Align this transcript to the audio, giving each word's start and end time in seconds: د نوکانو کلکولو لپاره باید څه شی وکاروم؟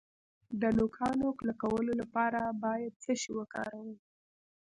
د 0.61 0.63
نوکانو 0.77 1.27
کلکولو 1.39 1.91
لپاره 2.01 2.39
باید 2.63 2.93
څه 3.03 3.11
شی 3.21 3.31
وکاروم؟ 3.39 3.89